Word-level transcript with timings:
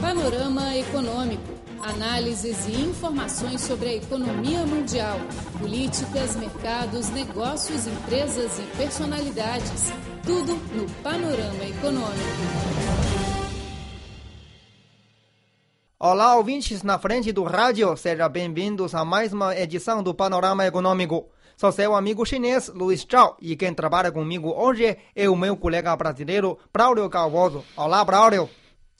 Panorama 0.00 0.76
Econômico. 0.76 1.42
Análises 1.82 2.68
e 2.68 2.82
informações 2.82 3.60
sobre 3.60 3.88
a 3.88 3.94
economia 3.96 4.64
mundial, 4.64 5.18
políticas, 5.58 6.36
mercados, 6.36 7.10
negócios, 7.10 7.88
empresas 7.88 8.60
e 8.60 8.76
personalidades. 8.76 9.92
Tudo 10.24 10.54
no 10.72 10.88
Panorama 11.02 11.64
Econômico. 11.64 12.14
Olá, 15.98 16.36
ouvintes 16.36 16.84
na 16.84 16.96
frente 16.96 17.32
do 17.32 17.42
rádio, 17.42 17.96
sejam 17.96 18.28
bem-vindos 18.28 18.94
a 18.94 19.04
mais 19.04 19.32
uma 19.32 19.56
edição 19.56 20.00
do 20.00 20.14
Panorama 20.14 20.64
Econômico. 20.64 21.28
Sou 21.56 21.72
seu 21.72 21.96
amigo 21.96 22.24
chinês, 22.24 22.68
Luiz 22.68 23.04
Zhao, 23.10 23.36
e 23.40 23.56
quem 23.56 23.74
trabalha 23.74 24.12
comigo 24.12 24.54
hoje 24.56 24.96
é 25.16 25.28
o 25.28 25.34
meu 25.34 25.56
colega 25.56 25.96
brasileiro, 25.96 26.56
Braulio 26.72 27.10
Calvoso. 27.10 27.64
Olá, 27.76 28.04
Braulio. 28.04 28.48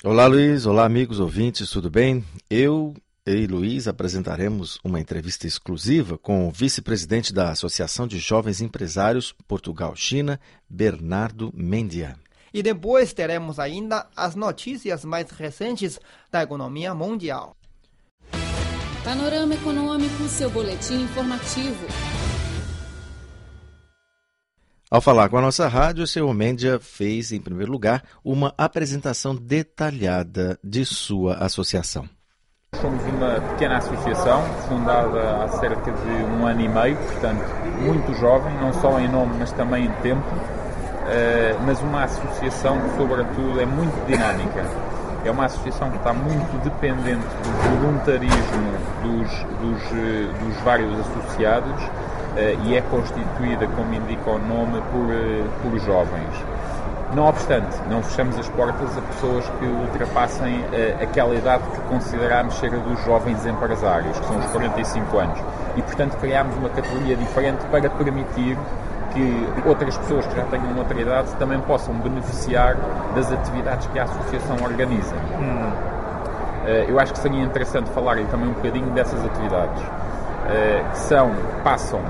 Olá, 0.04 0.28
Luiz. 0.28 0.64
Olá, 0.64 0.84
amigos 0.84 1.18
ouvintes, 1.18 1.68
tudo 1.70 1.90
bem? 1.90 2.24
Eu 2.48 2.94
e 3.26 3.48
Luiz 3.48 3.88
apresentaremos 3.88 4.78
uma 4.84 5.00
entrevista 5.00 5.44
exclusiva 5.44 6.16
com 6.16 6.46
o 6.46 6.52
vice-presidente 6.52 7.34
da 7.34 7.50
Associação 7.50 8.06
de 8.06 8.16
Jovens 8.16 8.60
Empresários 8.60 9.34
Portugal-China, 9.48 10.38
Bernardo 10.70 11.50
Mendia. 11.52 12.14
E 12.54 12.62
depois 12.62 13.12
teremos 13.12 13.58
ainda 13.58 14.06
as 14.14 14.36
notícias 14.36 15.04
mais 15.04 15.32
recentes 15.32 15.98
da 16.30 16.44
economia 16.44 16.94
mundial. 16.94 17.56
Panorama 19.02 19.54
Econômico, 19.54 20.28
seu 20.28 20.48
boletim 20.48 21.02
informativo. 21.02 21.86
Ao 24.90 25.02
falar 25.02 25.28
com 25.28 25.36
a 25.36 25.42
nossa 25.42 25.68
rádio, 25.68 26.04
o 26.04 26.06
senhor 26.06 26.32
Mendia 26.32 26.80
fez, 26.80 27.30
em 27.30 27.38
primeiro 27.38 27.70
lugar, 27.70 28.02
uma 28.24 28.54
apresentação 28.56 29.34
detalhada 29.34 30.58
de 30.64 30.82
sua 30.86 31.34
associação. 31.34 32.08
Somos 32.80 33.04
uma 33.04 33.38
pequena 33.50 33.76
associação, 33.76 34.42
fundada 34.66 35.44
há 35.44 35.48
cerca 35.48 35.92
de 35.92 36.08
um 36.08 36.46
ano 36.46 36.62
e 36.62 36.68
meio, 36.68 36.96
portanto, 36.96 37.44
muito 37.82 38.14
jovem, 38.18 38.54
não 38.62 38.72
só 38.72 38.98
em 38.98 39.08
nome, 39.08 39.34
mas 39.38 39.52
também 39.52 39.84
em 39.84 39.92
tempo, 40.00 40.24
mas 41.66 41.82
uma 41.82 42.04
associação 42.04 42.80
que, 42.80 42.96
sobretudo, 42.96 43.60
é 43.60 43.66
muito 43.66 44.06
dinâmica. 44.06 44.64
É 45.22 45.30
uma 45.30 45.44
associação 45.44 45.90
que 45.90 45.98
está 45.98 46.14
muito 46.14 46.64
dependente 46.64 47.26
do 47.26 47.78
voluntarismo 47.78 48.72
dos, 49.02 49.30
dos, 49.60 49.82
dos 50.40 50.62
vários 50.62 50.98
associados 51.00 52.07
e 52.64 52.76
é 52.76 52.80
constituída, 52.82 53.66
como 53.68 53.92
indica 53.94 54.30
o 54.30 54.38
nome, 54.38 54.80
por, 54.92 55.70
por 55.70 55.78
jovens. 55.80 56.34
Não 57.14 57.26
obstante, 57.26 57.74
não 57.88 58.02
fechamos 58.02 58.38
as 58.38 58.48
portas 58.50 58.96
a 58.98 59.00
pessoas 59.00 59.44
que 59.58 59.64
ultrapassem 59.64 60.60
uh, 60.60 61.02
aquela 61.02 61.34
idade 61.34 61.62
que 61.70 61.80
consideramos 61.88 62.54
ser 62.58 62.74
a 62.74 62.76
dos 62.76 63.02
jovens 63.04 63.46
empresários, 63.46 64.18
que 64.18 64.26
são 64.26 64.38
os 64.38 64.46
45 64.46 65.18
anos. 65.18 65.38
E, 65.76 65.82
portanto, 65.82 66.18
criámos 66.18 66.54
uma 66.56 66.68
categoria 66.68 67.16
diferente 67.16 67.64
para 67.70 67.88
permitir 67.88 68.58
que 69.14 69.48
outras 69.66 69.96
pessoas 69.96 70.26
que 70.26 70.36
já 70.36 70.44
tenham 70.44 70.76
outra 70.76 71.00
idade 71.00 71.34
também 71.38 71.58
possam 71.60 71.94
beneficiar 71.94 72.76
das 73.14 73.32
atividades 73.32 73.86
que 73.86 73.98
a 73.98 74.04
Associação 74.04 74.56
organiza. 74.62 75.16
Hum. 75.40 75.72
Uh, 76.64 76.90
eu 76.90 77.00
acho 77.00 77.14
que 77.14 77.20
seria 77.20 77.42
interessante 77.42 77.88
falarem 77.90 78.26
também 78.26 78.50
um 78.50 78.52
bocadinho 78.52 78.90
dessas 78.90 79.24
atividades. 79.24 79.82
Uh, 80.48 80.90
que 80.90 80.98
são, 80.98 81.30
passam 81.62 82.00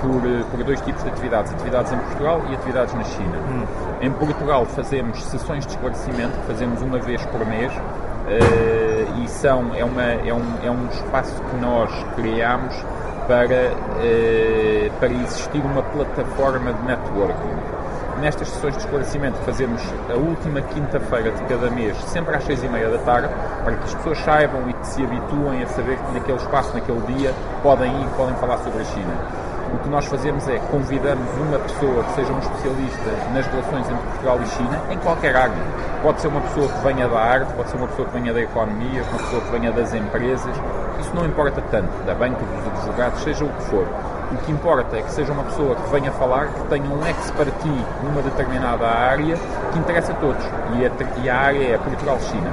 por, 0.00 0.22
por, 0.50 0.64
dois 0.64 0.80
tipos 0.82 1.02
de 1.02 1.08
atividades, 1.10 1.52
atividades 1.52 1.92
em 1.92 1.98
Portugal 1.98 2.40
e 2.48 2.54
atividades 2.54 2.94
na 2.94 3.02
China. 3.02 3.36
Hum. 3.36 3.64
Em 4.00 4.12
Portugal 4.12 4.64
fazemos 4.64 5.22
sessões 5.24 5.66
de 5.66 5.72
esclarecimento, 5.72 6.38
que 6.38 6.46
fazemos 6.46 6.80
uma 6.82 7.00
vez 7.00 7.24
por 7.26 7.44
mês, 7.44 7.72
e 9.22 9.28
são, 9.28 9.74
é, 9.74 9.84
uma, 9.84 10.02
é, 10.02 10.32
um, 10.32 10.54
é 10.64 10.70
um 10.70 10.86
espaço 10.88 11.34
que 11.42 11.56
nós 11.56 11.90
criamos 12.14 12.74
para, 13.26 13.72
para 15.00 15.12
existir 15.12 15.64
uma 15.64 15.82
plataforma 15.82 16.72
de 16.72 16.82
networking. 16.84 17.81
Nestas 18.22 18.50
sessões 18.50 18.76
de 18.76 18.84
esclarecimento 18.84 19.36
fazemos 19.38 19.82
a 20.08 20.14
última 20.14 20.62
quinta-feira 20.62 21.32
de 21.32 21.42
cada 21.42 21.68
mês, 21.68 21.96
sempre 22.04 22.36
às 22.36 22.44
seis 22.44 22.62
e 22.62 22.68
meia 22.68 22.88
da 22.88 22.98
tarde, 22.98 23.28
para 23.64 23.74
que 23.74 23.82
as 23.82 23.94
pessoas 23.96 24.18
saibam 24.18 24.70
e 24.70 24.72
que 24.74 24.86
se 24.86 25.02
habituem 25.02 25.60
a 25.60 25.66
saber 25.66 25.98
que 25.98 26.12
naquele 26.12 26.38
espaço, 26.38 26.72
naquele 26.72 27.00
dia, 27.14 27.34
podem 27.64 27.90
ir 27.90 28.06
e 28.06 28.16
podem 28.16 28.36
falar 28.36 28.58
sobre 28.58 28.80
a 28.80 28.84
China. 28.84 29.12
O 29.74 29.78
que 29.78 29.88
nós 29.88 30.04
fazemos 30.04 30.46
é 30.46 30.56
convidamos 30.70 31.28
uma 31.36 31.58
pessoa 31.58 32.04
que 32.04 32.12
seja 32.12 32.32
um 32.32 32.38
especialista 32.38 33.10
nas 33.34 33.44
relações 33.48 33.90
entre 33.90 34.06
Portugal 34.06 34.38
e 34.40 34.46
China, 34.46 34.80
em 34.90 34.98
qualquer 34.98 35.34
área. 35.34 35.56
Pode 36.00 36.20
ser 36.20 36.28
uma 36.28 36.42
pessoa 36.42 36.68
que 36.68 36.78
venha 36.86 37.08
da 37.08 37.18
arte, 37.18 37.52
pode 37.54 37.70
ser 37.70 37.76
uma 37.76 37.88
pessoa 37.88 38.06
que 38.06 38.14
venha 38.14 38.32
da 38.32 38.40
economia, 38.40 39.02
uma 39.02 39.18
pessoa 39.18 39.42
que 39.42 39.50
venha 39.50 39.72
das 39.72 39.92
empresas. 39.94 40.56
Isso 41.00 41.10
não 41.12 41.26
importa 41.26 41.60
tanto, 41.72 41.90
da 42.06 42.14
banca, 42.14 42.38
dos 42.38 42.66
advogados, 42.68 43.20
seja 43.24 43.44
o 43.44 43.48
que 43.48 43.62
for. 43.62 43.84
O 44.32 44.36
que 44.44 44.50
importa 44.50 44.96
é 44.96 45.02
que 45.02 45.12
seja 45.12 45.30
uma 45.30 45.44
pessoa 45.44 45.76
que 45.76 45.90
venha 45.90 46.10
falar, 46.12 46.46
que 46.46 46.62
tenha 46.68 46.88
um 46.88 47.06
expertise 47.06 47.84
numa 48.02 48.22
determinada 48.22 48.86
área 48.86 49.36
que 49.70 49.78
interessa 49.78 50.12
a 50.12 50.14
todos. 50.14 50.42
E 50.74 50.86
a, 50.86 51.22
e 51.22 51.28
a 51.28 51.36
área 51.36 51.74
é 51.74 51.78
Portugal-China. 51.78 52.50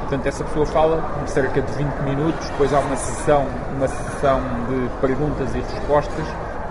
Portanto, 0.00 0.26
essa 0.26 0.44
pessoa 0.44 0.64
fala 0.64 1.04
cerca 1.26 1.60
de 1.60 1.72
20 1.72 1.92
minutos, 2.04 2.48
depois 2.48 2.72
há 2.72 2.78
uma 2.78 2.96
sessão, 2.96 3.46
uma 3.76 3.86
sessão 3.86 4.40
de 4.68 4.88
perguntas 5.00 5.54
e 5.54 5.58
respostas. 5.58 6.26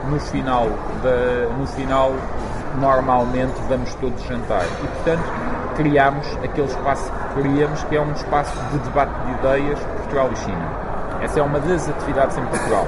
No 0.09 0.19
final, 0.19 0.67
da, 1.03 1.55
no 1.55 1.67
final, 1.67 2.11
normalmente 2.79 3.53
vamos 3.69 3.93
todos 3.95 4.21
jantar. 4.23 4.65
E, 4.65 4.87
portanto, 4.87 5.23
criamos 5.75 6.27
aquele 6.43 6.67
espaço 6.67 7.11
que 7.11 7.41
queríamos, 7.41 7.83
que 7.83 7.95
é 7.95 8.01
um 8.01 8.11
espaço 8.13 8.57
de 8.71 8.79
debate 8.79 9.13
de 9.25 9.31
ideias 9.33 9.79
Portugal 9.79 10.29
e 10.31 10.35
China. 10.37 10.69
Essa 11.21 11.39
é 11.39 11.43
uma 11.43 11.59
das 11.59 11.87
atividades 11.87 12.37
em 12.37 12.45
Portugal. 12.45 12.87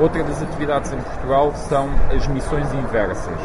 Outra 0.00 0.22
das 0.24 0.42
atividades 0.42 0.92
em 0.92 1.00
Portugal 1.00 1.52
são 1.54 1.88
as 2.14 2.26
missões 2.26 2.72
inversas. 2.72 3.38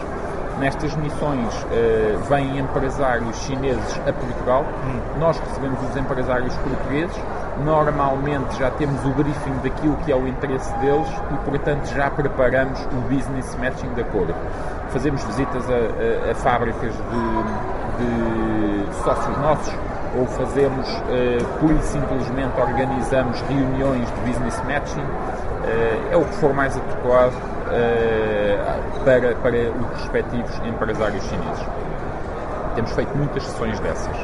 Nestas 0.60 0.94
missões 0.96 1.54
uh, 1.64 2.20
vêm 2.28 2.60
empresários 2.60 3.38
chineses 3.44 4.00
a 4.06 4.12
Portugal, 4.12 4.66
hum. 4.86 5.20
nós 5.20 5.40
recebemos 5.40 5.80
os 5.90 5.96
empresários 5.96 6.54
portugueses, 6.58 7.16
normalmente 7.64 8.58
já 8.58 8.70
temos 8.72 9.04
o 9.06 9.10
briefing 9.12 9.56
daquilo 9.64 9.96
que 9.98 10.12
é 10.12 10.16
o 10.16 10.28
interesse 10.28 10.74
deles 10.80 11.08
e, 11.32 11.50
portanto, 11.50 11.86
já 11.94 12.10
preparamos 12.10 12.80
o 12.86 13.02
business 13.14 13.56
matching 13.56 13.94
de 13.94 14.02
acordo. 14.02 14.36
Fazemos 14.90 15.24
visitas 15.24 15.64
a, 15.70 16.28
a, 16.28 16.32
a 16.32 16.36
fábricas 16.36 16.94
de, 16.94 18.04
de, 18.04 18.96
sócios 19.04 19.38
nossos 19.38 19.74
ou 20.18 20.26
fazemos, 20.26 20.88
uh, 20.90 21.60
pura 21.60 21.74
e 21.74 21.84
simplesmente, 21.84 22.60
organizamos 22.60 23.40
reuniões 23.42 24.08
de 24.08 24.22
business 24.22 24.62
matching, 24.68 25.06
é 26.12 26.18
o 26.18 26.24
que 26.26 26.34
for 26.36 26.54
mais 26.54 26.76
adequado 26.76 27.34
uh, 27.70 29.04
para, 29.04 29.36
para 29.36 29.72
os 29.72 30.02
respectivos 30.02 30.52
empresários 30.66 31.24
chineses. 31.26 31.66
Temos 32.76 32.92
feito 32.92 33.16
muitas 33.18 33.44
sessões 33.44 33.80
dessas. 33.80 34.16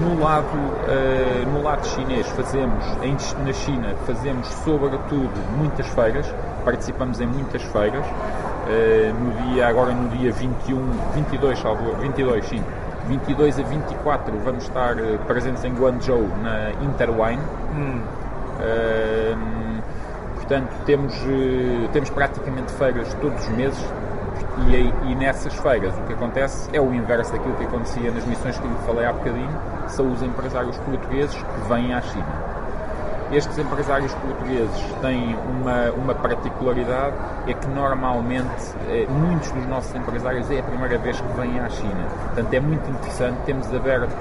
No 0.00 0.20
lado, 0.20 0.46
uh, 0.46 1.52
no 1.52 1.62
lado 1.62 1.86
chinês 1.86 2.26
fazemos, 2.30 2.84
em, 3.02 3.16
na 3.44 3.52
China 3.52 3.94
fazemos 4.06 4.48
sobretudo 4.64 5.30
muitas 5.56 5.86
feiras, 5.88 6.26
participamos 6.64 7.20
em 7.20 7.26
muitas 7.26 7.62
feiras. 7.62 8.04
Uh, 8.04 9.12
no 9.12 9.52
dia, 9.52 9.68
agora 9.68 9.92
no 9.92 10.08
dia 10.08 10.32
21, 10.32 10.90
22, 11.14 11.58
salvo, 11.58 11.94
22, 11.96 12.46
sim, 12.46 12.62
22 13.08 13.58
a 13.58 13.62
24 13.62 14.38
vamos 14.38 14.64
estar 14.64 14.96
presentes 15.26 15.62
em 15.64 15.74
Guangzhou 15.74 16.26
na 16.42 16.70
Interwine. 16.82 17.42
Hum. 17.76 18.00
Uh, 18.58 19.53
Portanto, 20.46 20.74
temos, 20.84 21.14
eh, 21.14 21.88
temos 21.90 22.10
praticamente 22.10 22.70
feiras 22.72 23.14
todos 23.14 23.40
os 23.40 23.48
meses 23.48 23.82
e, 24.68 25.10
e, 25.10 25.14
nessas 25.14 25.54
feiras 25.54 25.96
o 25.96 26.02
que 26.02 26.12
acontece 26.12 26.68
é 26.74 26.78
o 26.78 26.92
inverso 26.92 27.32
daquilo 27.32 27.54
que 27.54 27.64
acontecia 27.64 28.10
nas 28.10 28.26
missões 28.26 28.58
que 28.58 28.68
lhe 28.68 28.76
falei 28.84 29.06
há 29.06 29.12
bocadinho, 29.14 29.58
são 29.88 30.12
os 30.12 30.22
empresários 30.22 30.76
portugueses 30.78 31.34
que 31.34 31.68
vêm 31.68 31.94
à 31.94 32.00
China. 32.02 32.54
Estes 33.32 33.56
empresários 33.56 34.12
portugueses 34.14 34.84
têm 35.00 35.34
uma, 35.48 35.90
uma 35.92 36.14
particularidade, 36.14 37.16
é 37.46 37.54
que 37.54 37.66
normalmente 37.68 38.74
eh, 38.90 39.06
muitos 39.08 39.50
dos 39.50 39.66
nossos 39.66 39.94
empresários 39.94 40.50
é 40.50 40.60
a 40.60 40.62
primeira 40.62 40.98
vez 40.98 41.18
que 41.18 41.32
vêm 41.40 41.58
à 41.58 41.70
China. 41.70 42.06
Portanto, 42.26 42.52
é 42.52 42.60
muito 42.60 42.90
interessante, 42.90 43.38
temos 43.46 43.74
aberto 43.74 44.14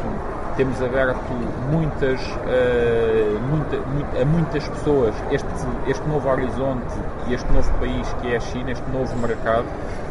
temos 0.56 0.82
aberto 0.82 1.34
muitas, 1.72 2.22
uh, 2.22 3.40
muita, 3.50 4.22
a 4.22 4.26
muitas 4.26 4.68
pessoas 4.68 5.14
este, 5.32 5.48
este 5.88 6.08
novo 6.08 6.30
horizonte 6.30 6.94
e 7.28 7.34
este 7.34 7.52
novo 7.52 7.72
país 7.80 8.08
que 8.22 8.34
é 8.34 8.38
a 8.38 8.40
China, 8.40 8.72
este 8.72 8.90
novo 8.92 9.16
mercado, 9.18 9.66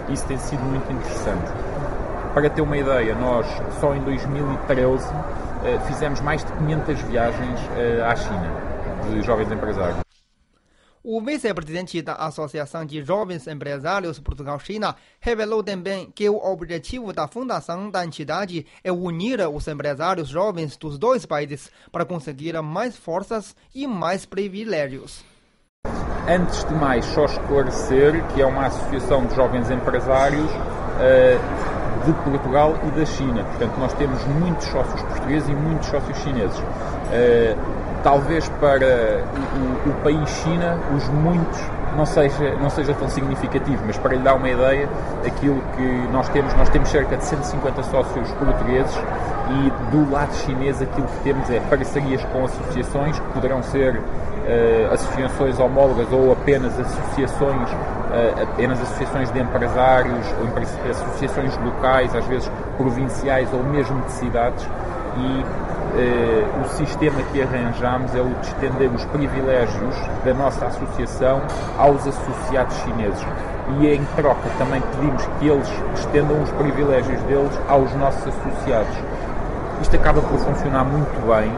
isso 0.08 0.26
tem 0.26 0.38
sido 0.38 0.62
muito 0.62 0.90
interessante. 0.92 1.50
Para 2.34 2.48
ter 2.48 2.62
uma 2.62 2.76
ideia, 2.76 3.14
nós 3.14 3.46
só 3.80 3.94
em 3.94 4.00
2013 4.00 5.06
uh, 5.06 5.80
fizemos 5.86 6.20
mais 6.20 6.44
de 6.44 6.52
500 6.52 7.00
viagens 7.02 7.60
uh, 7.60 8.04
à 8.04 8.16
China 8.16 8.50
de 9.10 9.22
jovens 9.22 9.50
empresários. 9.50 10.11
O 11.04 11.20
vice-presidente 11.20 12.00
da 12.00 12.14
Associação 12.14 12.86
de 12.86 13.02
Jovens 13.02 13.48
Empresários 13.48 14.20
Portugal-China 14.20 14.94
revelou 15.18 15.60
também 15.60 16.08
que 16.14 16.28
o 16.28 16.36
objetivo 16.36 17.12
da 17.12 17.26
fundação 17.26 17.90
da 17.90 18.04
entidade 18.04 18.64
é 18.84 18.92
unir 18.92 19.40
os 19.40 19.66
empresários 19.66 20.28
jovens 20.28 20.76
dos 20.76 21.00
dois 21.00 21.26
países 21.26 21.72
para 21.90 22.04
conseguir 22.04 22.54
mais 22.62 22.96
forças 22.96 23.56
e 23.74 23.84
mais 23.84 24.24
privilégios. 24.24 25.24
Antes 26.28 26.64
de 26.66 26.74
mais, 26.74 27.04
só 27.06 27.24
esclarecer 27.24 28.24
que 28.28 28.40
é 28.40 28.46
uma 28.46 28.66
associação 28.66 29.26
de 29.26 29.34
jovens 29.34 29.72
empresários 29.72 30.48
uh, 30.52 32.04
de 32.06 32.12
Portugal 32.22 32.78
e 32.86 32.90
da 32.92 33.04
China. 33.04 33.42
Portanto, 33.42 33.76
nós 33.76 33.92
temos 33.94 34.24
muitos 34.26 34.66
sócios 34.68 35.02
portugueses 35.02 35.48
e 35.48 35.52
muitos 35.52 35.88
sócios 35.88 36.16
chineses. 36.18 36.56
Uh, 36.60 37.81
talvez 38.02 38.48
para 38.60 39.24
o, 39.86 39.90
o, 39.90 39.94
país 40.02 40.28
China, 40.28 40.78
os 40.94 41.08
muitos 41.08 41.60
não 41.96 42.06
seja, 42.06 42.54
não 42.60 42.70
seja 42.70 42.94
tão 42.94 43.08
significativo, 43.08 43.82
mas 43.86 43.98
para 43.98 44.14
lhe 44.14 44.22
dar 44.22 44.34
uma 44.34 44.48
ideia, 44.48 44.88
aquilo 45.26 45.62
que 45.76 46.08
nós 46.12 46.28
temos, 46.30 46.54
nós 46.54 46.68
temos 46.70 46.88
cerca 46.88 47.16
de 47.16 47.24
150 47.24 47.82
sócios 47.84 48.30
portugueses 48.32 48.96
e 49.50 49.90
do 49.90 50.10
lado 50.10 50.34
chinês 50.34 50.80
aquilo 50.80 51.06
que 51.06 51.20
temos 51.20 51.50
é 51.50 51.60
parcerias 51.60 52.24
com 52.32 52.44
associações 52.44 53.18
que 53.18 53.26
poderão 53.32 53.62
ser 53.62 53.96
uh, 54.42 54.94
associações 54.94 55.58
homólogas 55.58 56.10
ou 56.10 56.32
apenas 56.32 56.78
associações, 56.78 57.70
uh, 57.70 58.42
apenas 58.42 58.80
associações 58.80 59.30
de 59.30 59.40
empresários, 59.40 60.26
ou 60.40 60.90
associações 60.90 61.56
locais, 61.58 62.14
às 62.14 62.24
vezes 62.26 62.50
provinciais 62.76 63.52
ou 63.52 63.62
mesmo 63.62 64.00
de 64.02 64.12
cidades. 64.12 64.66
E 65.18 65.44
o 66.62 66.68
sistema 66.70 67.20
que 67.32 67.42
arranjamos 67.42 68.14
é 68.14 68.20
o 68.20 68.28
de 68.28 68.46
estender 68.46 68.90
os 68.90 69.04
privilégios 69.06 69.94
da 70.24 70.32
nossa 70.32 70.66
associação 70.66 71.42
aos 71.78 72.06
associados 72.06 72.74
chineses 72.78 73.24
e 73.78 73.88
em 73.88 74.04
troca 74.16 74.48
também 74.58 74.80
pedimos 74.80 75.24
que 75.38 75.48
eles 75.48 75.68
estendam 75.94 76.42
os 76.42 76.50
privilégios 76.52 77.20
deles 77.22 77.52
aos 77.68 77.92
nossos 77.94 78.26
associados. 78.26 78.96
Isto 79.80 79.96
acaba 79.96 80.20
por 80.20 80.38
funcionar 80.38 80.84
muito 80.84 81.26
bem 81.26 81.52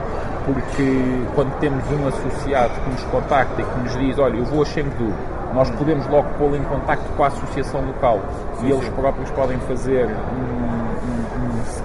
porque 0.45 1.23
quando 1.35 1.59
temos 1.59 1.85
um 1.91 2.09
associado 2.09 2.73
que 2.83 2.91
nos 2.91 3.03
contacta 3.05 3.63
e 3.63 3.65
que 3.65 3.79
nos 3.81 3.99
diz, 3.99 4.19
olha, 4.19 4.37
eu 4.37 4.45
vou 4.45 4.63
a 4.63 4.65
Chengdu, 4.65 5.13
nós 5.55 5.71
podemos 5.71 6.07
logo 6.09 6.29
pô-lo 6.39 6.57
em 6.57 6.65
contacto 6.65 7.05
com 7.17 7.25
a 7.25 7.29
associação 7.29 7.81
local 7.81 8.21
sim, 8.59 8.67
e 8.67 8.73
eles 8.73 8.85
sim. 8.85 8.91
próprios 8.93 9.31
podem 9.31 9.59
fazer 9.61 10.07
um, 10.07 10.74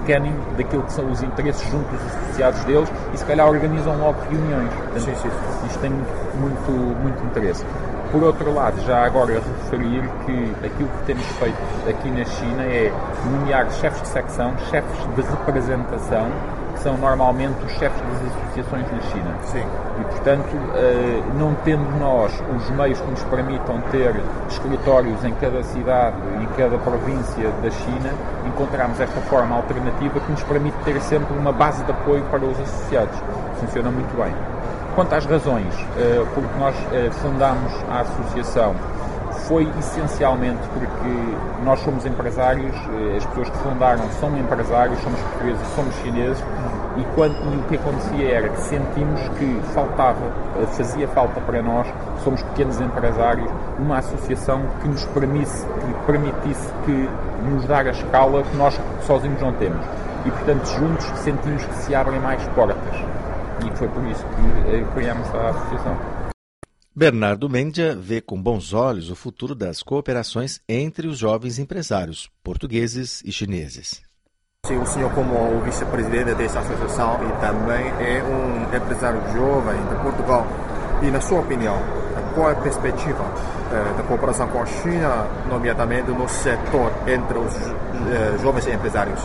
scanning 0.10 0.36
daquilo 0.58 0.84
que 0.84 0.94
são 0.94 1.10
os 1.12 1.22
interesses 1.22 1.62
junto 1.70 1.88
dos 1.90 2.06
associados 2.06 2.64
deles 2.66 2.92
e 3.14 3.18
se 3.18 3.26
calhar 3.26 3.48
organizam 3.48 3.96
logo 3.98 4.20
reuniões. 4.30 4.74
Portanto, 4.74 5.00
sim, 5.00 5.30
isto 5.68 5.80
tem 5.80 5.92
muito, 5.92 6.72
muito 7.02 7.24
interesse. 7.26 7.64
Por 8.12 8.24
outro 8.24 8.52
lado, 8.52 8.82
já 8.82 9.06
agora 9.06 9.36
referir 9.36 10.02
que 10.26 10.66
aquilo 10.66 10.90
que 10.90 11.06
temos 11.06 11.26
feito 11.38 11.58
aqui 11.88 12.10
na 12.10 12.26
China 12.26 12.64
é 12.64 12.92
nomear 13.26 13.70
chefes 13.72 14.02
de 14.02 14.08
secção, 14.08 14.58
chefes 14.72 14.98
de 15.16 15.22
representação 15.22 16.28
são 16.81 16.98
normalmente 16.98 17.64
os 17.66 17.72
chefes 17.74 18.02
das 18.02 18.34
associações 18.34 18.92
na 18.92 19.02
China. 19.12 19.36
Sim. 19.44 19.64
E, 20.00 20.04
portanto, 20.04 20.50
eh, 20.76 21.22
não 21.38 21.54
tendo 21.64 22.00
nós 22.00 22.31
os 22.56 22.70
meios 22.72 23.00
que 23.00 23.10
nos 23.10 23.24
permitam 23.24 23.81
ter 23.92 24.16
escritórios 24.50 25.24
em 25.24 25.34
cada 25.36 25.64
cidade, 25.64 26.16
em 26.42 26.46
cada 26.58 26.78
província 26.78 27.50
da 27.62 27.70
China, 27.70 28.12
encontramos 28.48 29.00
esta 29.00 29.20
forma 29.22 29.56
alternativa 29.56 30.20
que 30.20 30.31
nos 30.31 30.44
permite 30.44 30.78
ter 30.86 31.00
sempre 31.02 31.38
uma 31.38 31.52
base 31.52 31.84
de 31.84 31.92
apoio 31.92 32.24
para 32.31 32.46
os 32.46 32.60
associados. 32.60 33.18
Funciona 33.60 33.92
muito 33.92 34.16
bem. 34.22 34.34
Quanto 34.96 35.14
às 35.14 35.25
razões, 35.25 35.74
eh, 35.98 36.25
porque 36.34 36.60
nós 36.60 36.75
eh, 36.94 37.10
fundamos 37.12 37.74
a 37.90 38.02
associação 38.02 38.75
foi 39.50 39.68
essencialmente 39.80 40.60
porque 40.74 41.64
nós 41.64 41.80
somos 41.80 42.06
empresários, 42.06 42.75
as 43.18 43.25
pessoas 43.25 43.50
que 43.50 43.58
fundaram 43.58 44.04
são 44.20 44.38
empresários, 44.38 45.00
somos 45.02 45.20
portugueses, 45.22 45.68
somos 45.75 45.96
chineses, 45.96 46.44
e, 47.00 47.16
quando, 47.16 47.36
e 47.54 47.57
o 47.57 47.63
que 47.63 47.75
acontecia 47.75 48.30
era 48.30 48.50
que 48.50 48.60
sentimos 48.62 49.22
que 49.38 49.62
faltava, 49.74 50.19
fazia 50.75 51.07
falta 51.07 51.40
para 51.42 51.62
nós, 51.62 51.88
somos 52.24 52.42
pequenos 52.44 52.80
empresários, 52.81 53.50
uma 53.78 54.00
associação 54.00 54.62
que 54.81 54.88
nos 54.88 55.06
permitisse, 55.06 55.66
que 55.66 56.06
permitisse 56.06 56.68
que 56.86 57.10
nos 57.50 57.66
dar 57.66 57.88
a 57.88 57.92
escala 57.92 58.44
que 58.44 58.57
nós 58.57 58.80
sozinhos 59.06 59.42
não 59.42 59.54
temos. 59.54 59.86
E 60.25 60.31
portanto 60.31 60.66
juntos 60.68 61.06
sentimos 61.19 61.63
que 61.63 61.75
se 61.75 61.96
abrem 61.96 62.19
mais 62.19 62.46
portas. 62.50 62.96
E 63.66 63.78
foi 63.78 63.88
por 63.88 64.04
isso 64.06 64.25
que 64.25 64.75
eh, 64.75 64.86
criamos 64.94 65.28
a 65.34 65.50
associação. 65.50 65.98
Bernardo 66.96 67.50
Mendia 67.50 67.96
vê 67.96 68.19
com 68.19 68.42
bons 68.42 68.74
olhos 68.74 69.10
o 69.10 69.16
futuro 69.16 69.56
das 69.56 69.81
cooperações 69.81 70.60
entre 70.68 71.07
os 71.07 71.18
jovens 71.18 71.57
empresários 71.57 72.30
portugueses 72.44 73.22
e 73.24 73.31
chineses. 73.31 74.09
O 74.77 74.86
senhor, 74.86 75.12
como 75.13 75.33
o 75.33 75.62
vice-presidente 75.66 76.36
dessa 76.36 76.60
associação 76.60 77.19
e 77.24 77.31
também 77.42 77.88
é 78.00 78.21
um 78.24 78.75
empresário 78.75 79.19
jovem 79.33 79.75
de 79.89 79.95
Portugal, 80.04 80.45
e 81.01 81.10
na 81.10 81.19
sua 81.19 81.39
opinião, 81.39 81.75
qual 82.36 82.50
é 82.50 82.54
a 82.54 82.56
perspectiva 82.56 83.24
eh, 83.71 83.94
da 83.98 84.04
cooperação 84.04 84.48
com 84.48 84.62
a 84.62 84.66
China, 84.66 85.25
nomeadamente 85.50 86.12
no 86.12 86.30
setor 86.30 86.92
entre 87.07 87.39
os 87.39 87.56
eh, 87.56 88.38
jovens 88.42 88.68
empresários? 88.68 89.19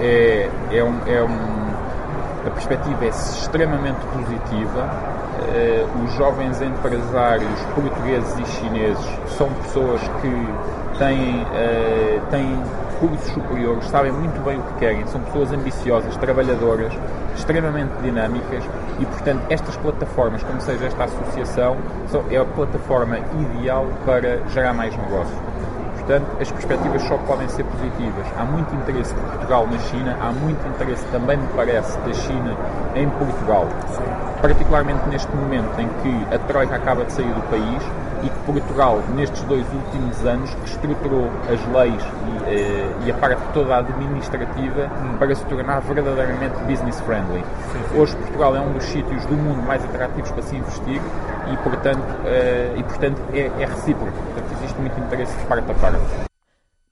É, 0.00 0.50
é 0.72 0.82
um, 0.82 1.00
é 1.06 1.22
um, 1.22 2.46
a 2.46 2.50
perspectiva 2.50 3.04
é 3.04 3.08
extremamente 3.08 4.00
positiva 4.06 5.16
uh, 5.36 6.04
os 6.04 6.12
jovens 6.14 6.60
empresários 6.60 7.60
portugueses 7.74 8.38
e 8.38 8.46
chineses 8.46 9.06
são 9.36 9.48
pessoas 9.62 10.00
que 10.20 10.98
têm, 10.98 11.42
uh, 11.42 12.20
têm 12.30 12.62
cursos 12.98 13.30
superiores, 13.32 13.84
sabem 13.88 14.12
muito 14.12 14.42
bem 14.44 14.58
o 14.58 14.62
que 14.62 14.74
querem, 14.74 15.06
são 15.06 15.20
pessoas 15.22 15.52
ambiciosas, 15.52 16.16
trabalhadoras, 16.16 16.92
extremamente 17.34 17.92
dinâmicas 18.02 18.64
e, 18.98 19.06
portanto, 19.06 19.42
estas 19.50 19.76
plataformas, 19.76 20.42
como 20.42 20.60
seja 20.60 20.86
esta 20.86 21.04
associação, 21.04 21.76
é 22.30 22.36
a 22.36 22.44
plataforma 22.44 23.18
ideal 23.18 23.86
para 24.04 24.40
gerar 24.48 24.72
mais 24.74 24.96
negócios. 24.96 25.38
Portanto, 25.96 26.26
as 26.40 26.50
perspectivas 26.52 27.02
só 27.02 27.18
podem 27.18 27.48
ser 27.48 27.64
positivas. 27.64 28.26
Há 28.38 28.44
muito 28.44 28.72
interesse 28.76 29.12
de 29.12 29.20
Portugal 29.22 29.66
na 29.66 29.78
China, 29.78 30.16
há 30.20 30.30
muito 30.30 30.66
interesse 30.68 31.04
também, 31.06 31.36
me 31.36 31.48
parece, 31.48 31.98
da 31.98 32.12
China 32.12 32.56
em 32.94 33.08
Portugal. 33.10 33.66
Particularmente 34.40 35.08
neste 35.08 35.34
momento 35.34 35.80
em 35.80 35.88
que 36.02 36.34
a 36.34 36.38
Troika 36.38 36.76
acaba 36.76 37.04
de 37.04 37.12
sair 37.12 37.32
do 37.32 37.42
país 37.50 37.82
e 38.22 38.28
que 38.28 38.38
Portugal, 38.40 39.02
nestes 39.14 39.42
dois 39.42 39.64
últimos 39.72 40.24
anos, 40.24 40.56
estruturou 40.64 41.30
as 41.52 41.74
leis 41.74 42.02
e, 42.02 42.54
eh, 42.54 42.92
e 43.06 43.10
a 43.10 43.14
parte 43.14 43.40
toda 43.52 43.76
administrativa 43.76 44.90
para 45.18 45.34
se 45.34 45.44
tornar 45.46 45.80
verdadeiramente 45.80 46.56
business 46.66 47.00
friendly. 47.00 47.44
Hoje 47.94 48.16
Portugal 48.16 48.56
é 48.56 48.60
um 48.60 48.72
dos 48.72 48.84
sítios 48.84 49.24
do 49.26 49.34
mundo 49.34 49.62
mais 49.66 49.84
atrativos 49.84 50.30
para 50.30 50.42
se 50.42 50.56
investir 50.56 51.00
e, 51.52 51.56
portanto, 51.58 52.06
eh, 52.24 52.74
e, 52.76 52.82
portanto 52.82 53.20
é, 53.32 53.50
é 53.58 53.66
recíproco. 53.66 54.12
Portanto, 54.12 54.52
existe 54.58 54.80
muito 54.80 54.98
interesse 54.98 55.36
de 55.36 55.46
parte 55.46 55.70
a 55.70 55.74
parte. 55.74 56.25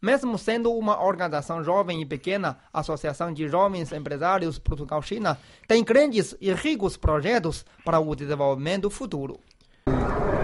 Mesmo 0.04 0.36
sendo 0.36 0.70
uma 0.70 1.02
organização 1.02 1.64
jovem 1.64 2.02
e 2.02 2.04
pequena, 2.04 2.58
a 2.70 2.80
Associação 2.80 3.32
de 3.32 3.48
Jovens 3.48 3.90
Empresários 3.90 4.58
Portugal-China 4.58 5.38
tem 5.66 5.82
grandes 5.82 6.36
e 6.42 6.52
ricos 6.52 6.94
projetos 6.98 7.64
para 7.82 7.98
o 7.98 8.14
desenvolvimento 8.14 8.90
futuro. 8.90 9.40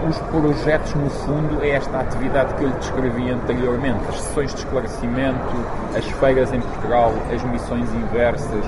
Os 0.09 0.17
projetos, 0.17 0.95
no 0.95 1.11
fundo, 1.11 1.63
é 1.63 1.69
esta 1.69 1.99
atividade 1.99 2.55
que 2.55 2.63
eu 2.63 2.69
lhe 2.69 2.75
descrevi 2.79 3.29
anteriormente: 3.29 3.99
as 4.09 4.21
sessões 4.21 4.51
de 4.51 4.61
esclarecimento, 4.61 5.55
as 5.95 6.05
feiras 6.05 6.51
em 6.51 6.59
Portugal, 6.59 7.13
as 7.31 7.43
missões 7.43 7.87
inversas, 7.93 8.65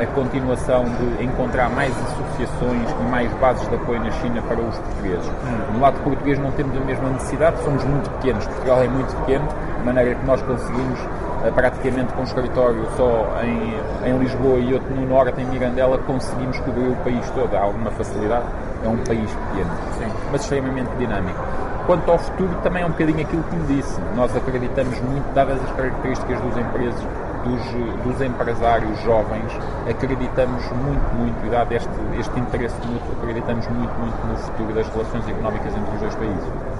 a 0.00 0.06
continuação 0.06 0.84
de 0.84 1.22
encontrar 1.22 1.68
mais 1.68 1.92
associações 2.02 2.90
e 2.90 3.10
mais 3.10 3.30
bases 3.34 3.68
de 3.68 3.74
apoio 3.74 4.00
na 4.00 4.10
China 4.10 4.40
para 4.40 4.58
os 4.58 4.78
portugueses. 4.78 5.30
No 5.74 5.80
lado 5.80 6.02
português 6.02 6.38
não 6.38 6.50
temos 6.52 6.74
a 6.78 6.80
mesma 6.80 7.10
necessidade, 7.10 7.62
somos 7.62 7.84
muito 7.84 8.08
pequenos, 8.12 8.46
Portugal 8.46 8.82
é 8.82 8.88
muito 8.88 9.14
pequeno, 9.20 9.46
maneira 9.84 10.14
que 10.14 10.26
nós 10.26 10.40
conseguimos 10.42 10.98
eh, 11.44 11.50
praticamente 11.50 12.12
com 12.14 12.22
um 12.22 12.24
escritório 12.24 12.86
só 12.96 13.40
em, 13.42 14.08
em 14.08 14.18
Lisboa 14.18 14.58
e 14.58 14.72
outro 14.72 14.94
no 14.94 15.06
Norte, 15.06 15.40
em 15.40 15.44
Mirandela, 15.44 15.98
conseguimos 15.98 16.58
cobrir 16.60 16.88
o 16.88 16.96
país 16.96 17.28
todo. 17.30 17.54
Há 17.54 17.60
alguma 17.60 17.90
facilidade, 17.90 18.46
é 18.82 18.88
um 18.88 18.96
país 18.98 19.30
pequeno, 19.30 19.70
Sim. 19.98 20.10
mas 20.32 20.40
extremamente 20.40 20.90
dinâmico. 20.98 21.38
Quanto 21.86 22.10
ao 22.10 22.18
futuro, 22.18 22.48
também 22.62 22.82
é 22.82 22.86
um 22.86 22.90
bocadinho 22.90 23.20
aquilo 23.20 23.42
que 23.42 23.56
me 23.56 23.76
disse. 23.76 24.00
Nós 24.16 24.34
acreditamos 24.34 24.98
muito, 25.02 25.34
dadas 25.34 25.62
as 25.62 25.70
características 25.72 26.40
dos 26.40 26.56
empresas, 26.56 27.00
dos, 27.44 28.04
dos 28.04 28.22
empresários 28.22 28.98
jovens, 29.02 29.52
acreditamos 29.88 30.64
muito, 30.72 31.14
muito, 31.14 31.46
e 31.46 31.50
dado 31.50 31.72
este, 31.72 31.90
este 32.18 32.40
interesse 32.40 32.76
mútuo, 32.86 33.12
acreditamos 33.20 33.68
muito, 33.68 33.92
muito 34.00 34.26
no 34.26 34.36
futuro 34.38 34.72
das 34.72 34.88
relações 34.88 35.28
económicas 35.28 35.76
entre 35.76 35.94
os 35.94 36.00
dois 36.00 36.14
países. 36.14 36.73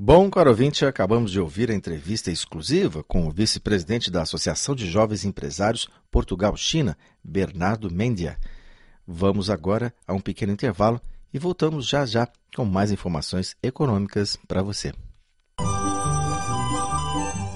Bom, 0.00 0.30
caro 0.30 0.50
ouvinte, 0.50 0.86
acabamos 0.86 1.32
de 1.32 1.40
ouvir 1.40 1.72
a 1.72 1.74
entrevista 1.74 2.30
exclusiva 2.30 3.02
com 3.02 3.26
o 3.26 3.32
vice-presidente 3.32 4.12
da 4.12 4.22
Associação 4.22 4.72
de 4.72 4.88
Jovens 4.88 5.24
Empresários 5.24 5.88
Portugal-China, 6.08 6.96
Bernardo 7.22 7.90
Mendia. 7.90 8.38
Vamos 9.04 9.50
agora 9.50 9.92
a 10.06 10.14
um 10.14 10.20
pequeno 10.20 10.52
intervalo 10.52 11.00
e 11.34 11.38
voltamos 11.40 11.88
já 11.88 12.06
já 12.06 12.28
com 12.54 12.64
mais 12.64 12.92
informações 12.92 13.56
econômicas 13.60 14.38
para 14.46 14.62
você. 14.62 14.92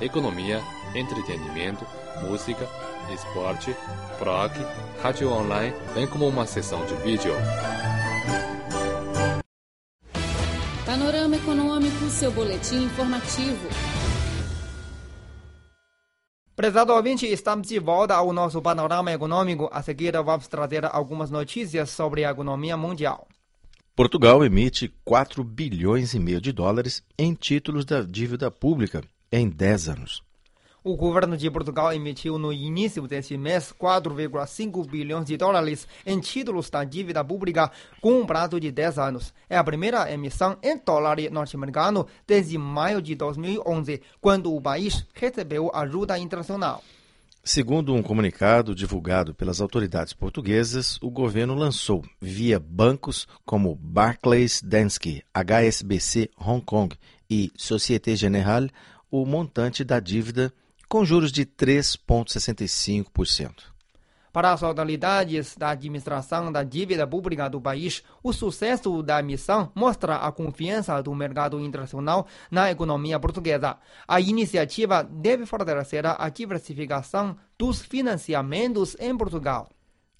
economia, 0.00 0.62
entretenimento, 0.94 1.86
música, 2.22 2.66
esporte, 3.12 3.74
prog, 4.18 4.52
rádio 5.02 5.30
online, 5.30 5.74
bem 5.94 6.06
como 6.06 6.26
uma 6.26 6.46
sessão 6.46 6.84
de 6.86 6.94
vídeo. 6.96 7.32
Panorama 10.86 11.36
Econômico, 11.36 12.08
seu 12.08 12.32
boletim 12.32 12.84
informativo. 12.84 13.68
Prezado 16.56 16.92
ouvinte, 16.92 17.26
estamos 17.26 17.68
de 17.68 17.78
volta 17.78 18.14
ao 18.14 18.32
nosso 18.32 18.60
panorama 18.60 19.12
econômico. 19.12 19.68
A 19.72 19.82
seguir, 19.82 20.12
vamos 20.22 20.46
trazer 20.46 20.84
algumas 20.84 21.30
notícias 21.30 21.90
sobre 21.90 22.24
a 22.24 22.30
economia 22.30 22.76
mundial. 22.76 23.26
Portugal 23.96 24.44
emite 24.44 24.92
4 25.04 25.42
bilhões 25.44 26.14
e 26.14 26.18
meio 26.18 26.40
de 26.40 26.52
dólares 26.52 27.02
em 27.18 27.34
títulos 27.34 27.84
da 27.84 28.02
dívida 28.02 28.50
pública 28.50 29.02
em 29.32 29.48
10 29.48 29.88
anos. 29.88 30.22
O 30.82 30.96
governo 30.96 31.36
de 31.36 31.50
Portugal 31.50 31.92
emitiu 31.92 32.38
no 32.38 32.50
início 32.50 33.06
deste 33.06 33.36
mês 33.36 33.70
4,5 33.78 34.88
bilhões 34.88 35.26
de 35.26 35.36
dólares 35.36 35.86
em 36.06 36.18
títulos 36.18 36.70
da 36.70 36.84
dívida 36.84 37.22
pública 37.22 37.70
com 38.00 38.20
um 38.20 38.24
prazo 38.24 38.58
de 38.58 38.72
10 38.72 38.98
anos. 38.98 39.34
É 39.48 39.58
a 39.58 39.64
primeira 39.64 40.10
emissão 40.10 40.56
em 40.62 40.78
dólar 40.78 41.18
norte-americano 41.30 42.06
desde 42.26 42.56
maio 42.56 43.02
de 43.02 43.14
2011, 43.14 44.00
quando 44.22 44.54
o 44.54 44.60
país 44.60 45.06
recebeu 45.12 45.70
ajuda 45.74 46.18
internacional. 46.18 46.82
Segundo 47.44 47.94
um 47.94 48.02
comunicado 48.02 48.74
divulgado 48.74 49.34
pelas 49.34 49.60
autoridades 49.60 50.14
portuguesas, 50.14 50.98
o 51.02 51.10
governo 51.10 51.54
lançou, 51.54 52.02
via 52.20 52.58
bancos 52.58 53.28
como 53.44 53.74
Barclays 53.74 54.62
Danske, 54.62 55.22
HSBC 55.34 56.30
Hong 56.38 56.64
Kong 56.64 56.96
e 57.28 57.50
Societe 57.56 58.14
Generale, 58.14 58.70
o 59.10 59.26
montante 59.26 59.82
da 59.82 59.98
dívida 59.98 60.52
com 60.88 61.04
juros 61.04 61.32
de 61.32 61.44
3,65%. 61.46 63.70
Para 64.32 64.52
as 64.52 64.62
autoridades 64.62 65.56
da 65.56 65.70
administração 65.70 66.52
da 66.52 66.62
dívida 66.62 67.04
pública 67.04 67.50
do 67.50 67.60
país, 67.60 68.04
o 68.22 68.32
sucesso 68.32 69.02
da 69.02 69.20
missão 69.22 69.72
mostra 69.74 70.14
a 70.16 70.30
confiança 70.30 71.02
do 71.02 71.12
mercado 71.14 71.58
internacional 71.58 72.28
na 72.48 72.70
economia 72.70 73.18
portuguesa. 73.18 73.76
A 74.06 74.20
iniciativa 74.20 75.02
deve 75.02 75.46
fortalecer 75.46 76.04
a 76.06 76.28
diversificação 76.28 77.36
dos 77.58 77.82
financiamentos 77.82 78.96
em 79.00 79.16
Portugal. 79.16 79.68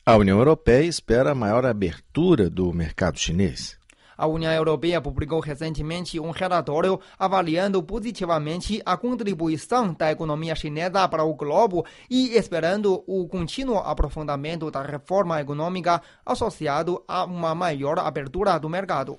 A 0.05 0.17
União 0.17 0.39
Europeia 0.39 0.87
espera 0.87 1.31
a 1.31 1.35
maior 1.35 1.65
abertura 1.65 2.51
do 2.51 2.73
mercado 2.73 3.17
chinês. 3.17 3.80
A 4.21 4.27
União 4.27 4.53
Europeia 4.53 5.01
publicou 5.01 5.41
recentemente 5.41 6.21
um 6.21 6.31
relatório 6.31 7.01
avaliando 7.19 7.83
positivamente 7.83 8.83
a 8.85 8.95
contribuição 8.95 9.95
da 9.95 10.13
economia 10.13 10.55
chinesa 10.55 11.09
para 11.09 11.25
o 11.25 11.33
globo 11.33 11.87
e 12.11 12.37
esperando 12.37 13.03
o 13.07 13.27
contínuo 13.27 13.79
aprofundamento 13.79 14.71
da 14.71 14.83
reforma 14.83 15.41
econômica 15.41 16.03
associado 16.27 17.03
a 17.09 17.25
uma 17.25 17.55
maior 17.55 17.99
abertura 17.99 18.59
do 18.59 18.69
mercado. 18.69 19.17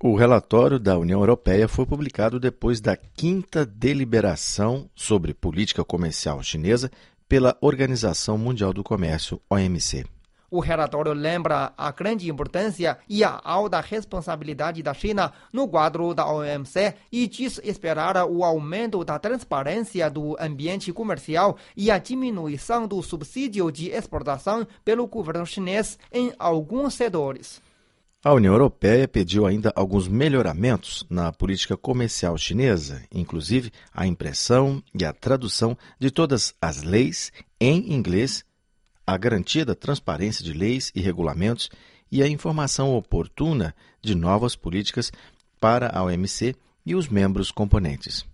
O 0.00 0.16
relatório 0.16 0.78
da 0.78 0.96
União 0.96 1.20
Europeia 1.20 1.68
foi 1.68 1.84
publicado 1.84 2.40
depois 2.40 2.80
da 2.80 2.96
quinta 2.96 3.66
deliberação 3.66 4.88
sobre 4.94 5.34
política 5.34 5.84
comercial 5.84 6.42
chinesa 6.42 6.90
pela 7.28 7.54
Organização 7.60 8.38
Mundial 8.38 8.72
do 8.72 8.82
Comércio, 8.82 9.38
OMC. 9.50 10.06
O 10.52 10.60
relatório 10.60 11.14
lembra 11.14 11.72
a 11.78 11.90
grande 11.90 12.30
importância 12.30 12.98
e 13.08 13.24
a 13.24 13.40
alta 13.42 13.80
responsabilidade 13.80 14.82
da 14.82 14.92
China 14.92 15.32
no 15.50 15.66
quadro 15.66 16.12
da 16.12 16.30
OMC 16.30 16.92
e 17.10 17.26
diz 17.26 17.58
esperar 17.64 18.22
o 18.26 18.44
aumento 18.44 19.02
da 19.02 19.18
transparência 19.18 20.10
do 20.10 20.36
ambiente 20.38 20.92
comercial 20.92 21.56
e 21.74 21.90
a 21.90 21.96
diminuição 21.96 22.86
do 22.86 23.02
subsídio 23.02 23.72
de 23.72 23.88
exportação 23.88 24.66
pelo 24.84 25.06
governo 25.06 25.46
chinês 25.46 25.98
em 26.12 26.34
alguns 26.38 26.92
setores. 26.92 27.62
A 28.22 28.34
União 28.34 28.52
Europeia 28.52 29.08
pediu 29.08 29.46
ainda 29.46 29.72
alguns 29.74 30.06
melhoramentos 30.06 31.06
na 31.08 31.32
política 31.32 31.78
comercial 31.78 32.36
chinesa, 32.36 33.02
inclusive 33.10 33.72
a 33.90 34.06
impressão 34.06 34.82
e 34.94 35.02
a 35.02 35.14
tradução 35.14 35.78
de 35.98 36.10
todas 36.10 36.54
as 36.60 36.82
leis 36.82 37.32
em 37.58 37.94
inglês 37.94 38.44
a 39.06 39.16
garantia 39.16 39.64
da 39.64 39.74
transparência 39.74 40.44
de 40.44 40.52
leis 40.52 40.90
e 40.94 41.00
regulamentos 41.00 41.70
e 42.10 42.22
a 42.22 42.28
informação 42.28 42.94
oportuna 42.94 43.74
de 44.02 44.14
novas 44.14 44.54
políticas 44.54 45.10
para 45.60 45.88
a 45.88 46.02
OMC 46.02 46.54
e 46.84 46.94
os 46.94 47.08
membros 47.08 47.50
componentes. 47.50 48.24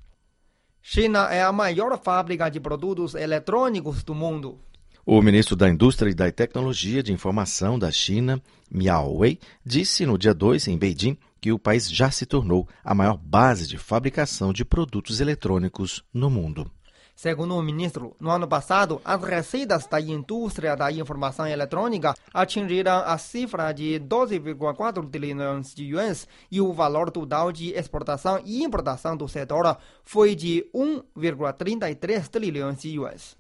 China 0.83 1.29
é 1.31 1.43
a 1.43 1.53
maior 1.53 1.99
fábrica 2.03 2.49
de 2.49 2.59
produtos 2.59 3.15
eletrônicos 3.15 4.03
do 4.03 4.15
mundo. 4.15 4.59
O 5.05 5.23
ministro 5.23 5.57
da 5.57 5.69
Indústria 5.69 6.11
e 6.11 6.15
da 6.15 6.31
Tecnologia 6.31 7.03
de 7.03 7.13
Informação 7.13 7.79
da 7.79 7.91
China, 7.91 8.43
Miao 8.71 9.17
Wei, 9.17 9.39
disse 9.65 10.05
no 10.05 10.19
dia 10.19 10.35
2 10.35 10.69
em 10.69 10.77
Beijing 10.77 11.17
que 11.41 11.53
o 11.53 11.59
país 11.59 11.91
já 11.91 12.11
se 12.11 12.27
tornou 12.27 12.69
a 12.85 12.95
maior 12.95 13.17
base 13.17 13.67
de 13.67 13.79
fabricação 13.79 14.53
de 14.53 14.65
produtos 14.65 15.21
eletrônicos 15.21 16.05
no 16.13 16.29
mundo. 16.29 16.71
Segundo 17.19 17.57
o 17.57 17.61
ministro, 17.61 18.15
no 18.21 18.31
ano 18.31 18.47
passado, 18.47 19.03
as 19.05 19.21
receitas 19.21 19.89
da 19.89 20.01
indústria 20.01 20.77
da 20.77 20.93
informação 20.93 21.49
eletrônica 21.49 22.15
atingiram 22.33 22.99
a 23.05 23.19
cifra 23.19 23.73
de 23.73 23.99
12,4 23.99 25.11
trilhões 25.11 25.75
de 25.75 25.83
yuans 25.83 26.29
e 26.49 26.61
o 26.61 26.73
valor 26.73 27.11
total 27.11 27.51
de 27.51 27.71
exportação 27.71 28.41
e 28.45 28.63
importação 28.63 29.17
do 29.17 29.27
setor 29.27 29.79
foi 30.05 30.37
de 30.37 30.65
1,33 30.73 32.29
trilhões 32.29 32.83
de 32.83 32.91
yuans. 32.91 33.37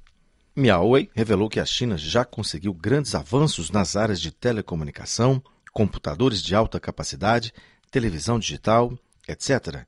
Miaowei 0.56 1.08
revelou 1.14 1.48
que 1.48 1.60
a 1.60 1.64
China 1.64 1.96
já 1.96 2.24
conseguiu 2.24 2.74
grandes 2.74 3.14
avanços 3.14 3.70
nas 3.70 3.94
áreas 3.94 4.20
de 4.20 4.32
telecomunicação, 4.32 5.40
computadores 5.72 6.42
de 6.42 6.52
alta 6.52 6.80
capacidade, 6.80 7.52
televisão 7.92 8.40
digital, 8.40 8.92
etc. 9.28 9.86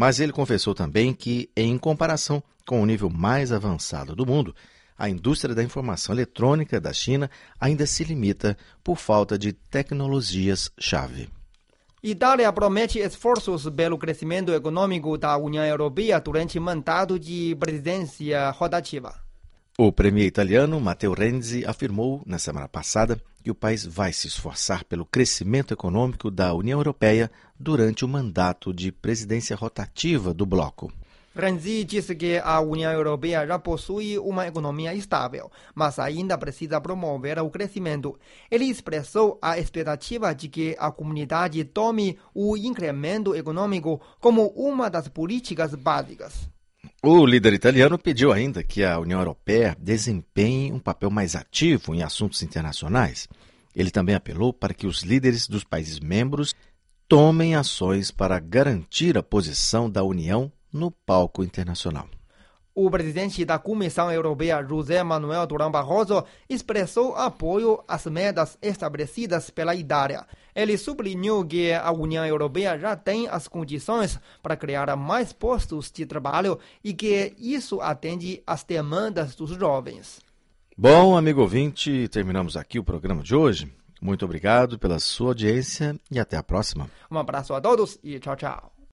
Mas 0.00 0.18
ele 0.18 0.32
confessou 0.32 0.74
também 0.74 1.12
que, 1.12 1.50
em 1.54 1.76
comparação 1.76 2.42
com 2.66 2.80
o 2.80 2.86
nível 2.86 3.10
mais 3.10 3.52
avançado 3.52 4.16
do 4.16 4.24
mundo, 4.24 4.54
a 4.96 5.10
indústria 5.10 5.54
da 5.54 5.62
informação 5.62 6.14
eletrônica 6.14 6.80
da 6.80 6.90
China 6.90 7.30
ainda 7.60 7.84
se 7.84 8.02
limita 8.02 8.56
por 8.82 8.96
falta 8.96 9.38
de 9.38 9.52
tecnologias-chave. 9.52 11.28
Itália 12.02 12.50
promete 12.50 12.98
esforços 12.98 13.68
pelo 13.68 13.98
crescimento 13.98 14.54
econômico 14.54 15.18
da 15.18 15.36
União 15.36 15.66
Europeia 15.66 16.18
durante 16.18 16.58
mandato 16.58 17.18
de 17.18 17.54
presidência 17.60 18.48
rotativa. 18.52 19.14
O 19.76 19.92
premier 19.92 20.26
italiano 20.26 20.80
Matteo 20.80 21.12
Renzi 21.12 21.62
afirmou 21.66 22.22
na 22.24 22.38
semana 22.38 22.68
passada 22.68 23.20
que 23.42 23.50
o 23.50 23.54
país 23.54 23.84
vai 23.84 24.12
se 24.12 24.26
esforçar 24.26 24.84
pelo 24.84 25.04
crescimento 25.04 25.72
econômico 25.72 26.30
da 26.30 26.52
União 26.54 26.78
Europeia 26.78 27.30
durante 27.58 28.04
o 28.04 28.08
mandato 28.08 28.72
de 28.72 28.92
presidência 28.92 29.56
rotativa 29.56 30.32
do 30.32 30.46
bloco. 30.46 30.92
Renzi 31.34 31.84
disse 31.84 32.16
que 32.16 32.38
a 32.38 32.60
União 32.60 32.90
Europeia 32.90 33.46
já 33.46 33.56
possui 33.58 34.18
uma 34.18 34.48
economia 34.48 34.92
estável, 34.92 35.50
mas 35.74 35.98
ainda 35.98 36.36
precisa 36.36 36.80
promover 36.80 37.38
o 37.38 37.48
crescimento. 37.48 38.18
Ele 38.50 38.64
expressou 38.64 39.38
a 39.40 39.56
expectativa 39.56 40.34
de 40.34 40.48
que 40.48 40.76
a 40.78 40.90
comunidade 40.90 41.62
tome 41.64 42.18
o 42.34 42.56
incremento 42.56 43.34
econômico 43.34 44.00
como 44.20 44.48
uma 44.48 44.90
das 44.90 45.06
políticas 45.06 45.72
básicas. 45.74 46.48
O 47.02 47.24
líder 47.24 47.54
italiano 47.54 47.98
pediu 47.98 48.30
ainda 48.30 48.62
que 48.62 48.84
a 48.84 48.98
União 48.98 49.20
Europeia 49.20 49.74
desempenhe 49.80 50.70
um 50.70 50.78
papel 50.78 51.10
mais 51.10 51.34
ativo 51.34 51.94
em 51.94 52.02
assuntos 52.02 52.42
internacionais. 52.42 53.26
Ele 53.74 53.90
também 53.90 54.14
apelou 54.14 54.52
para 54.52 54.74
que 54.74 54.86
os 54.86 55.02
líderes 55.02 55.48
dos 55.48 55.64
países 55.64 55.98
membros 55.98 56.54
tomem 57.08 57.54
ações 57.54 58.10
para 58.10 58.38
garantir 58.38 59.16
a 59.16 59.22
posição 59.22 59.88
da 59.88 60.04
União 60.04 60.52
no 60.70 60.90
palco 60.90 61.42
internacional. 61.42 62.06
O 62.74 62.88
presidente 62.90 63.44
da 63.44 63.58
Comissão 63.58 64.12
Europeia, 64.12 64.62
José 64.62 65.02
Manuel 65.02 65.46
Durão 65.46 65.70
Barroso, 65.70 66.24
expressou 66.48 67.16
apoio 67.16 67.82
às 67.86 68.06
metas 68.06 68.56
estabelecidas 68.62 69.50
pela 69.50 69.74
Itália. 69.74 70.24
Ele 70.54 70.78
sublinhou 70.78 71.44
que 71.44 71.72
a 71.72 71.90
União 71.90 72.24
Europeia 72.24 72.78
já 72.78 72.94
tem 72.94 73.26
as 73.28 73.48
condições 73.48 74.20
para 74.42 74.56
criar 74.56 74.94
mais 74.96 75.32
postos 75.32 75.90
de 75.90 76.06
trabalho 76.06 76.58
e 76.82 76.94
que 76.94 77.34
isso 77.38 77.80
atende 77.80 78.42
às 78.46 78.62
demandas 78.62 79.34
dos 79.34 79.50
jovens. 79.50 80.20
Bom, 80.76 81.16
amigo 81.16 81.42
ouvinte, 81.42 82.08
terminamos 82.08 82.56
aqui 82.56 82.78
o 82.78 82.84
programa 82.84 83.22
de 83.22 83.34
hoje. 83.34 83.70
Muito 84.00 84.24
obrigado 84.24 84.78
pela 84.78 84.98
sua 84.98 85.28
audiência 85.28 85.98
e 86.10 86.18
até 86.18 86.36
a 86.36 86.42
próxima. 86.42 86.88
Um 87.10 87.18
abraço 87.18 87.52
a 87.52 87.60
todos 87.60 87.98
e 88.02 88.18
tchau, 88.18 88.36
tchau. 88.36 88.79